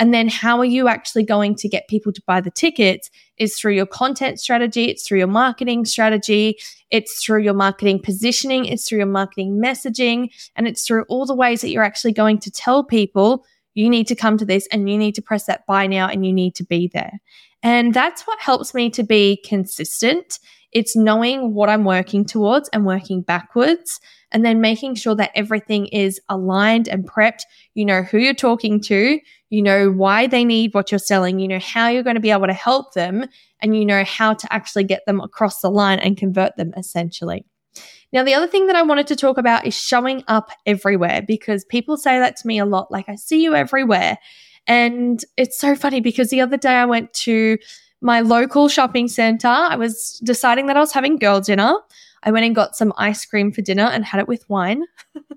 And 0.00 0.14
then 0.14 0.28
how 0.28 0.58
are 0.58 0.64
you 0.64 0.88
actually 0.88 1.24
going 1.24 1.54
to 1.56 1.68
get 1.68 1.86
people 1.86 2.10
to 2.10 2.22
buy 2.26 2.40
the 2.40 2.50
tickets 2.50 3.10
is 3.36 3.56
through 3.56 3.74
your 3.74 3.86
content 3.86 4.40
strategy, 4.40 4.86
it's 4.86 5.06
through 5.06 5.18
your 5.18 5.26
marketing 5.26 5.84
strategy, 5.84 6.58
it's 6.90 7.22
through 7.22 7.42
your 7.42 7.54
marketing 7.54 8.00
positioning, 8.02 8.64
it's 8.64 8.88
through 8.88 8.98
your 8.98 9.06
marketing 9.06 9.60
messaging, 9.62 10.30
and 10.56 10.66
it's 10.66 10.86
through 10.86 11.04
all 11.10 11.26
the 11.26 11.34
ways 11.34 11.60
that 11.60 11.68
you're 11.68 11.84
actually 11.84 12.12
going 12.14 12.38
to 12.38 12.50
tell 12.50 12.82
people 12.82 13.44
you 13.74 13.90
need 13.90 14.06
to 14.06 14.16
come 14.16 14.38
to 14.38 14.46
this 14.46 14.66
and 14.72 14.88
you 14.88 14.96
need 14.96 15.14
to 15.14 15.22
press 15.22 15.44
that 15.44 15.66
buy 15.66 15.86
now 15.86 16.08
and 16.08 16.24
you 16.24 16.32
need 16.32 16.54
to 16.54 16.64
be 16.64 16.90
there. 16.92 17.20
And 17.62 17.92
that's 17.92 18.22
what 18.22 18.40
helps 18.40 18.72
me 18.72 18.88
to 18.90 19.02
be 19.02 19.42
consistent. 19.44 20.38
It's 20.72 20.94
knowing 20.94 21.54
what 21.54 21.68
I'm 21.68 21.84
working 21.84 22.24
towards 22.24 22.68
and 22.70 22.86
working 22.86 23.22
backwards 23.22 24.00
and 24.32 24.44
then 24.44 24.60
making 24.60 24.94
sure 24.94 25.14
that 25.16 25.32
everything 25.34 25.86
is 25.86 26.20
aligned 26.28 26.88
and 26.88 27.08
prepped. 27.08 27.42
You 27.74 27.84
know 27.84 28.02
who 28.02 28.18
you're 28.18 28.34
talking 28.34 28.80
to, 28.82 29.18
you 29.48 29.62
know 29.62 29.90
why 29.90 30.26
they 30.26 30.44
need 30.44 30.74
what 30.74 30.92
you're 30.92 30.98
selling, 30.98 31.40
you 31.40 31.48
know 31.48 31.58
how 31.58 31.88
you're 31.88 32.04
going 32.04 32.14
to 32.14 32.20
be 32.20 32.30
able 32.30 32.46
to 32.46 32.52
help 32.52 32.94
them, 32.94 33.26
and 33.60 33.76
you 33.76 33.84
know 33.84 34.04
how 34.04 34.34
to 34.34 34.52
actually 34.52 34.84
get 34.84 35.04
them 35.06 35.20
across 35.20 35.60
the 35.60 35.70
line 35.70 35.98
and 35.98 36.16
convert 36.16 36.56
them 36.56 36.72
essentially. 36.76 37.44
Now, 38.12 38.24
the 38.24 38.34
other 38.34 38.48
thing 38.48 38.66
that 38.66 38.76
I 38.76 38.82
wanted 38.82 39.06
to 39.08 39.16
talk 39.16 39.38
about 39.38 39.66
is 39.66 39.74
showing 39.74 40.24
up 40.26 40.50
everywhere 40.66 41.22
because 41.26 41.64
people 41.64 41.96
say 41.96 42.18
that 42.18 42.36
to 42.36 42.46
me 42.46 42.58
a 42.58 42.64
lot 42.64 42.90
like, 42.90 43.08
I 43.08 43.14
see 43.14 43.42
you 43.42 43.54
everywhere. 43.54 44.18
And 44.66 45.24
it's 45.36 45.58
so 45.58 45.76
funny 45.76 46.00
because 46.00 46.30
the 46.30 46.40
other 46.40 46.56
day 46.56 46.74
I 46.74 46.86
went 46.86 47.12
to 47.14 47.58
my 48.00 48.20
local 48.20 48.68
shopping 48.68 49.08
center. 49.08 49.48
I 49.48 49.76
was 49.76 50.20
deciding 50.24 50.66
that 50.66 50.76
I 50.76 50.80
was 50.80 50.92
having 50.92 51.18
girl 51.18 51.40
dinner. 51.40 51.74
I 52.22 52.30
went 52.30 52.44
and 52.44 52.54
got 52.54 52.76
some 52.76 52.92
ice 52.98 53.24
cream 53.24 53.50
for 53.50 53.62
dinner 53.62 53.84
and 53.84 54.04
had 54.04 54.20
it 54.20 54.28
with 54.28 54.48
wine. 54.48 54.84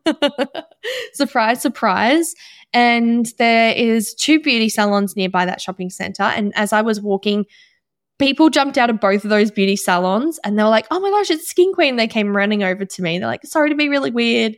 surprise, 1.13 1.61
surprise. 1.61 2.35
And 2.73 3.31
there 3.37 3.73
is 3.73 4.13
two 4.13 4.39
beauty 4.39 4.69
salons 4.69 5.15
nearby 5.15 5.45
that 5.45 5.61
shopping 5.61 5.89
center. 5.89 6.23
And 6.23 6.51
as 6.55 6.73
I 6.73 6.81
was 6.81 6.99
walking 6.99 7.45
people 8.19 8.49
jumped 8.49 8.77
out 8.77 8.89
of 8.89 8.99
both 8.99 9.23
of 9.23 9.29
those 9.29 9.51
beauty 9.51 9.75
salons 9.75 10.39
and 10.43 10.57
they 10.57 10.63
were 10.63 10.69
like, 10.69 10.87
oh 10.91 10.99
my 10.99 11.09
gosh, 11.09 11.29
it's 11.29 11.49
Skin 11.49 11.73
Queen. 11.73 11.95
They 11.95 12.07
came 12.07 12.35
running 12.35 12.63
over 12.63 12.85
to 12.85 13.01
me. 13.01 13.17
They're 13.17 13.27
like, 13.27 13.45
sorry 13.45 13.69
to 13.69 13.75
be 13.75 13.89
really 13.89 14.11
weird. 14.11 14.55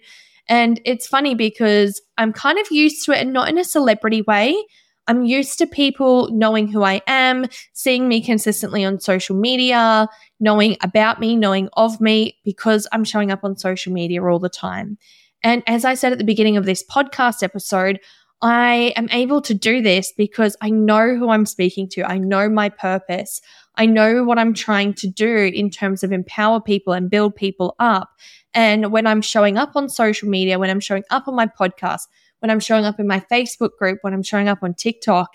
And 0.48 0.80
it's 0.86 1.08
funny 1.08 1.34
because 1.34 2.02
I'm 2.18 2.32
kind 2.34 2.60
of 2.60 2.70
used 2.70 3.04
to 3.06 3.12
it 3.14 3.22
and 3.22 3.34
not 3.34 3.50
in 3.50 3.58
a 3.58 3.64
celebrity 3.64 4.22
way. 4.22 4.56
I'm 5.08 5.26
used 5.26 5.58
to 5.60 5.68
people 5.68 6.30
knowing 6.32 6.68
who 6.68 6.84
I 6.84 7.02
am, 7.08 7.46
seeing 7.74 8.08
me 8.08 8.22
consistently 8.22 8.84
on 8.84 9.00
social 9.00 9.36
media, 9.36 10.08
knowing 10.40 10.78
about 10.82 11.20
me, 11.20 11.36
knowing 11.36 11.70
of 11.74 12.02
me, 12.02 12.38
because 12.44 12.88
I'm 12.92 13.04
showing 13.04 13.32
up 13.32 13.44
on 13.44 13.58
social 13.58 13.94
media 13.94 14.24
all 14.24 14.40
the 14.40 14.50
time. 14.50 14.98
And 15.44 15.62
as 15.68 15.86
I 15.86 15.94
said 15.94 16.12
at 16.12 16.18
the 16.18 16.24
beginning 16.24 16.58
of 16.58 16.66
this 16.66 16.84
podcast 16.84 17.44
episode, 17.44 18.00
I 18.42 18.94
am 18.96 19.08
able 19.12 19.42
to 19.42 19.54
do 19.54 19.82
this 19.82 20.12
because 20.16 20.58
I 20.62 20.70
know 20.70 21.16
who 21.16 21.30
I'm 21.30 21.46
speaking 21.46 21.88
to. 21.90 22.04
I 22.04 22.18
know 22.18 22.50
my 22.50 22.70
purpose. 22.70 23.42
I 23.76 23.86
know 23.86 24.24
what 24.24 24.40
I'm 24.40 24.54
trying 24.54 24.94
to 24.96 25.08
do 25.08 25.52
in 25.54 25.70
terms 25.70 26.04
of 26.04 26.12
empower 26.12 26.62
people 26.62 26.94
and 26.94 27.10
build 27.10 27.36
people 27.36 27.76
up. 27.80 28.10
And 28.54 28.92
when 28.92 29.06
I'm 29.06 29.22
showing 29.22 29.58
up 29.58 29.76
on 29.76 29.90
social 29.90 30.30
media, 30.30 30.60
when 30.60 30.70
I'm 30.70 30.80
showing 30.80 31.04
up 31.10 31.28
on 31.28 31.36
my 31.36 31.48
podcast, 31.48 32.08
when 32.46 32.52
I'm 32.52 32.60
showing 32.60 32.86
up 32.86 33.00
in 33.00 33.08
my 33.08 33.22
Facebook 33.22 33.72
group, 33.80 33.98
when 34.02 34.14
I'm 34.14 34.22
showing 34.22 34.48
up 34.48 34.60
on 34.62 34.76
TikTok, 34.76 35.32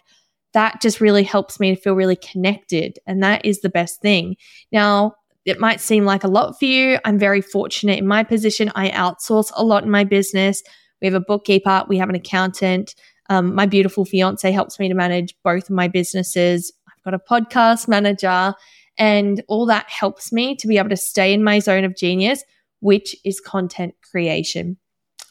that 0.53 0.81
just 0.81 1.01
really 1.01 1.25
helps 1.25 1.59
me 1.59 1.75
to 1.75 1.81
feel 1.81 1.95
really 1.95 2.15
connected. 2.15 3.01
And 3.05 3.21
that 3.25 3.45
is 3.45 3.63
the 3.63 3.69
best 3.69 4.01
thing. 4.01 4.37
Now, 4.71 5.15
it 5.45 5.59
might 5.59 5.81
seem 5.81 6.05
like 6.05 6.23
a 6.23 6.29
lot 6.29 6.57
for 6.57 6.67
you. 6.67 7.01
I'm 7.05 7.19
very 7.19 7.41
fortunate 7.41 7.99
in 7.99 8.07
my 8.07 8.23
position. 8.23 8.71
I 8.77 8.91
outsource 8.91 9.51
a 9.57 9.65
lot 9.65 9.83
in 9.83 9.91
my 9.91 10.05
business. 10.05 10.63
We 11.03 11.09
have 11.09 11.15
a 11.15 11.21
bookkeeper, 11.21 11.83
we 11.89 11.99
have 11.99 12.11
an 12.11 12.15
accountant. 12.15 12.95
Um, 13.29 13.57
my 13.57 13.67
beautiful 13.67 14.05
fiance 14.05 14.49
helps 14.53 14.79
me 14.79 14.89
to 14.89 14.95
manage 14.95 15.35
both 15.43 15.65
of 15.65 15.71
my 15.71 15.89
businesses. 15.89 16.73
I've 16.87 17.03
got 17.03 17.15
a 17.15 17.19
podcast 17.19 17.89
manager, 17.89 18.55
and 18.99 19.43
all 19.49 19.67
that 19.67 19.91
helps 19.91 20.31
me 20.31 20.55
to 20.55 20.69
be 20.69 20.79
able 20.79 20.91
to 20.91 20.97
stay 20.97 21.33
in 21.33 21.43
my 21.43 21.59
zone 21.59 21.83
of 21.83 21.97
genius, 21.97 22.45
which 22.79 23.17
is 23.25 23.41
content 23.41 23.95
creation. 24.09 24.77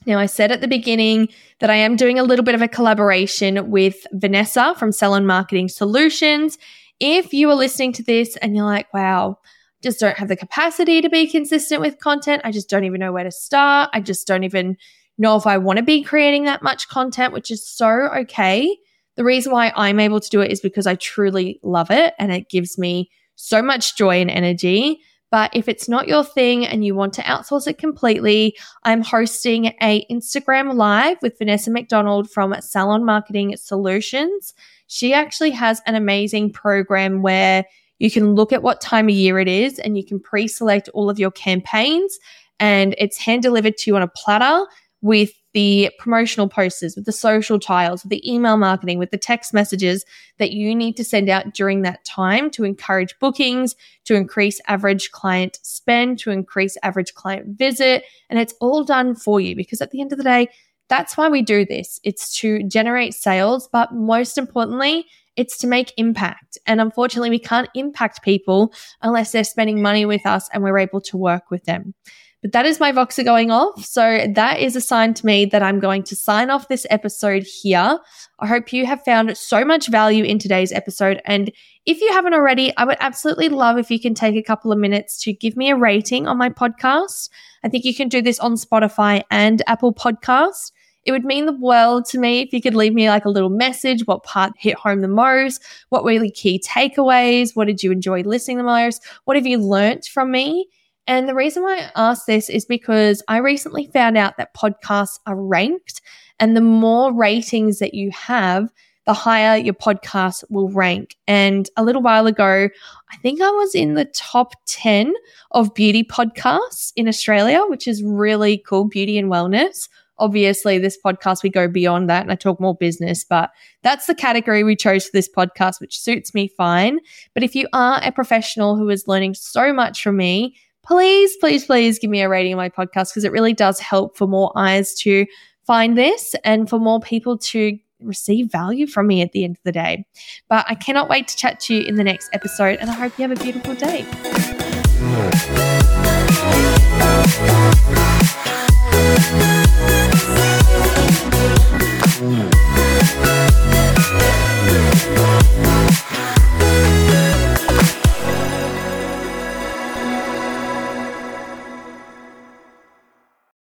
Now, 0.06 0.20
I 0.20 0.27
said 0.27 0.51
at 0.51 0.62
the 0.62 0.68
beginning 0.68 1.29
that 1.60 1.70
I 1.70 1.75
am 1.75 1.96
doing 1.96 2.18
a 2.18 2.24
little 2.24 2.46
bit 2.46 2.56
of 2.56 2.62
a 2.62 2.68
collaboration 2.68 3.70
with 3.70 4.08
Vanessa 4.13 4.74
from 4.77 4.91
Salon 4.91 5.25
Marketing 5.25 5.68
Solutions. 5.68 6.58
If 7.00 7.34
you 7.34 7.50
are 7.50 7.56
listening 7.56 7.94
to 7.94 8.03
this 8.03 8.36
and 8.38 8.56
you're 8.56 8.65
like, 8.65 8.94
wow, 8.94 9.39
just 9.82 10.00
don't 10.00 10.18
have 10.18 10.27
the 10.27 10.36
capacity 10.36 11.01
to 11.01 11.10
be 11.10 11.27
consistent 11.27 11.82
with 11.82 12.00
content. 12.00 12.41
I 12.44 12.51
just 12.51 12.70
don't 12.70 12.84
even 12.86 13.00
know 13.00 13.12
where 13.12 13.24
to 13.24 13.32
start. 13.32 13.89
I 13.94 14.01
just 14.01 14.27
don't 14.27 14.44
even 14.44 14.77
know 15.18 15.36
if 15.36 15.46
I 15.46 15.58
want 15.58 15.77
to 15.77 15.84
be 15.84 16.01
creating 16.01 16.46
that 16.46 16.63
much 16.63 16.88
content, 16.89 17.34
which 17.34 17.51
is 17.51 17.65
so 17.65 18.10
okay. 18.20 18.77
The 19.15 19.24
reason 19.25 19.51
why 19.51 19.74
I'm 19.75 20.00
able 20.00 20.22
to 20.22 20.29
do 20.29 20.41
it 20.41 20.51
is 20.51 20.62
because 20.62 20.88
I 20.88 20.96
truly 20.96 21.60
love 21.62 21.91
it 21.91 22.13
and 22.18 22.32
it 22.32 22.50
gives 22.50 22.77
me 22.77 23.12
so 23.36 23.62
much 23.62 23.98
joy 23.98 24.22
and 24.22 24.32
energy. 24.32 25.01
But 25.32 25.52
if 25.54 25.68
it's 25.68 25.88
not 25.88 26.08
your 26.08 26.24
thing 26.24 26.66
and 26.66 26.84
you 26.84 26.96
want 26.96 27.14
to 27.14 27.22
outsource 27.22 27.68
it 27.68 27.78
completely, 27.78 28.58
I'm 28.84 29.04
hosting 29.04 29.74
a 29.82 30.06
Instagram 30.10 30.74
live 30.74 31.18
with 31.22 31.38
Vanessa 31.38 31.70
McDonald 31.70 32.30
from 32.30 32.56
Salon 32.62 33.06
Marketing 33.06 33.56
Solutions. 33.56 34.54
She 34.88 35.14
actually 35.14 35.52
has 35.52 35.82
an 35.86 35.96
amazing 35.96 36.52
program 36.52 37.22
where 37.22 37.66
you 38.00 38.10
can 38.10 38.34
look 38.34 38.52
at 38.52 38.64
what 38.64 38.82
time 38.82 39.08
of 39.08 39.16
year 39.16 39.40
it 39.40 39.48
is 39.48 39.78
and 39.78 39.98
you 39.98 40.06
can 40.06 40.20
pre-select 40.20 40.90
all 40.94 41.10
of 41.10 41.20
your 41.20 41.32
campaigns 41.32 42.18
and 42.60 42.96
it's 42.98 43.18
hand 43.18 43.44
delivered 43.44 43.78
to 43.78 43.92
you 43.92 43.96
on 43.96 44.02
a 44.02 44.08
platter 44.08 44.66
with 45.02 45.32
the 45.53 45.91
promotional 45.98 46.48
posters, 46.48 46.96
with 46.96 47.06
the 47.06 47.12
social 47.12 47.60
tiles, 47.60 48.03
with 48.03 48.12
the 48.12 48.32
email 48.32 48.58
marketing, 48.58 49.00
with 49.00 49.12
the 49.12 49.18
text 49.18 49.53
messages 49.53 50.06
that 50.38 50.51
you 50.51 50.75
need 50.75 50.96
to 50.98 51.03
send 51.03 51.29
out 51.29 51.53
during 51.53 51.82
that 51.82 52.03
time 52.06 52.50
to 52.51 52.63
encourage 52.63 53.18
bookings, 53.20 53.75
to 54.06 54.15
increase 54.15 54.62
average 54.68 55.12
client 55.12 55.58
spend, 55.63 56.20
to 56.20 56.32
increase 56.32 56.77
average 56.84 57.13
client 57.13 57.58
visit. 57.58 58.03
And 58.29 58.39
it's 58.39 58.53
all 58.62 58.84
done 58.84 59.15
for 59.15 59.41
you 59.41 59.56
because 59.56 59.82
at 59.82 59.91
the 59.91 60.01
end 60.01 60.12
of 60.12 60.18
the 60.18 60.24
day, 60.24 60.50
that's 60.88 61.18
why 61.18 61.29
we 61.29 61.41
do 61.41 61.65
this. 61.65 62.00
It's 62.03 62.36
to 62.39 62.63
generate 62.63 63.13
sales, 63.13 63.70
but 63.72 63.94
most 63.94 64.38
importantly, 64.38 65.06
it's 65.36 65.58
to 65.60 65.68
make 65.68 65.94
impact. 65.98 66.58
And 66.65 66.82
unfortunately, 66.82 67.29
we 67.29 67.39
can't 67.39 67.70
impact 67.74 68.24
people 68.24 68.74
unless 69.01 69.32
they're 69.32 69.44
spending 69.44 69.82
money 69.82 70.06
with 70.06 70.25
us 70.25 70.50
and 70.51 70.63
we're 70.63 70.79
able 70.79 71.00
to 71.01 71.18
work 71.18 71.50
with 71.50 71.63
them. 71.63 71.94
But 72.41 72.53
that 72.53 72.65
is 72.65 72.79
my 72.79 72.93
Voxer 72.93 73.25
going 73.25 73.51
off. 73.51 73.84
So 73.84 74.25
that 74.34 74.60
is 74.60 74.75
a 74.75 74.81
sign 74.81 75.13
to 75.15 75.25
me 75.25 75.46
that 75.48 75.62
I'm 75.62 75.79
going 75.79 76.03
to 76.03 76.15
sign 76.15 76.50
off 76.50 76.69
this 76.69 76.86
episode 76.89 77.43
here. 77.43 78.00
I 78.39 78.48
hope 78.48 78.72
you 78.72 78.86
have 78.86 79.03
found 79.03 79.38
so 79.38 79.65
much 79.65 79.89
value 79.89 80.24
in 80.24 80.39
today's 80.39 80.72
episode. 80.72 81.22
And 81.25 81.51
if 81.86 82.00
you 82.00 82.13
haven't 82.13 82.34
already, 82.34 82.75
I 82.77 82.86
would 82.86 82.98
absolutely 83.01 83.50
love 83.50 83.77
if 83.77 83.91
you 83.91 84.00
can 84.00 84.13
take 84.13 84.36
a 84.36 84.43
couple 84.43 84.72
of 84.72 84.79
minutes 84.79 85.22
to 85.24 85.34
give 85.34 85.58
me 85.58 85.69
a 85.69 85.75
rating 85.75 86.27
on 86.27 86.38
my 86.38 86.50
podcast. 86.50 87.29
I 87.63 87.69
think 87.69 87.84
you 87.84 87.93
can 87.93 88.08
do 88.08 88.22
this 88.22 88.39
on 88.39 88.53
Spotify 88.53 89.24
and 89.29 89.62
Apple 89.67 89.93
Podcast. 89.93 90.72
It 91.03 91.12
would 91.12 91.25
mean 91.25 91.46
the 91.46 91.53
world 91.53 92.05
to 92.05 92.19
me 92.19 92.41
if 92.41 92.53
you 92.53 92.62
could 92.62 92.75
leave 92.75 92.93
me 92.93 93.10
like 93.10 93.25
a 93.25 93.29
little 93.29 93.50
message. 93.50 94.05
What 94.05 94.24
part 94.24 94.53
hit 94.58 94.75
home 94.75 95.01
the 95.01 95.08
most? 95.08 95.62
What 95.89 96.03
were 96.05 96.19
the 96.19 96.31
key 96.31 96.62
takeaways? 96.65 97.55
What 97.55 97.67
did 97.67 97.84
you 97.84 97.91
enjoy 97.91 98.22
listening 98.22 98.58
the 98.58 98.63
most? 98.63 99.05
What 99.25 99.36
have 99.36 99.48
you 99.48 99.58
learnt 99.58 100.05
from 100.05 100.31
me? 100.31 100.67
And 101.10 101.28
the 101.28 101.34
reason 101.34 101.63
why 101.63 101.80
I 101.80 101.92
ask 101.96 102.28
this 102.28 102.51
is 102.51 102.66
because 102.66 103.24
I 103.28 103.38
recently 103.38 103.88
found 103.88 104.16
out 104.16 104.38
that 104.38 104.54
podcasts 104.54 105.18
are 105.25 105.36
ranked, 105.36 106.01
and 106.39 106.56
the 106.56 106.62
more 106.62 107.12
ratings 107.12 107.80
that 107.80 107.96
you 107.96 108.12
have, 108.12 108.70
the 109.08 109.13
higher 109.13 109.58
your 109.58 109.74
podcast 109.74 110.44
will 110.51 110.70
rank. 110.70 111.16
And 111.28 111.68
a 111.75 111.84
little 111.84 112.04
while 112.04 112.28
ago, 112.28 112.70
I 113.12 113.18
think 113.24 113.42
I 113.42 113.50
was 113.50 113.74
in 113.74 113.96
the 113.96 114.06
top 114.06 114.54
10 114.68 115.16
of 115.50 115.74
beauty 115.74 116.04
podcasts 116.04 116.94
in 116.96 117.08
Australia, 117.08 117.63
which 117.66 117.88
is 117.88 118.04
really 118.04 118.60
cool, 118.60 118.86
beauty 118.86 119.18
and 119.18 119.32
wellness. 119.32 119.89
Obviously, 120.20 120.78
this 120.78 121.00
podcast, 121.04 121.42
we 121.42 121.50
go 121.50 121.68
beyond 121.68 122.08
that 122.12 122.22
and 122.22 122.32
I 122.32 122.36
talk 122.36 122.60
more 122.60 122.75
business, 122.75 123.24
but 123.24 123.50
that's 123.82 124.06
the 124.06 124.13
category 124.13 124.63
we 124.63 124.75
chose 124.75 125.06
for 125.06 125.12
this 125.13 125.30
podcast, 125.30 125.82
which 125.82 126.00
suits 126.00 126.36
me 126.36 126.50
fine. 126.50 127.00
But 127.34 127.42
if 127.42 127.56
you 127.56 127.68
are 127.74 128.00
a 128.04 128.12
professional 128.12 128.75
who 128.75 128.89
is 128.89 129.08
learning 129.08 129.34
so 129.34 129.74
much 129.74 130.04
from 130.04 130.18
me, 130.18 130.56
please, 130.89 131.38
please, 131.38 131.65
please 131.65 132.00
give 132.00 132.10
me 132.10 132.22
a 132.22 132.27
rating 132.27 132.51
on 132.53 132.58
my 132.58 132.67
podcast 132.67 133.12
because 133.12 133.24
it 133.24 133.31
really 133.31 133.53
does 133.53 133.79
help 133.79 134.17
for 134.17 134.27
more 134.27 134.51
eyes 134.55 134.96
to 134.96 135.27
find 135.67 135.96
this 135.96 136.34
and 136.43 136.67
for 136.67 136.79
more 136.79 137.00
people 137.00 137.38
to 137.38 137.77
receive 138.00 138.51
value 138.51 138.88
from 138.88 139.05
me 139.05 139.22
at 139.22 139.31
the 139.31 139.43
end 139.43 139.55
of 139.55 139.62
the 139.63 139.72
day. 139.72 140.03
But 140.50 140.65
I 140.67 140.74
cannot 140.74 141.08
wait 141.08 141.27
to 141.27 141.36
chat 141.36 141.60
to 141.62 141.75
you 141.75 141.81
in 141.84 141.93
the 141.93 142.03
next 142.03 142.31
episode, 142.34 142.79
and 142.79 142.89
I 142.89 142.93
hope 142.93 143.19
you 143.19 143.27
have 143.27 143.39
a 143.39 143.43
beautiful 143.43 143.75
day. 143.75 144.03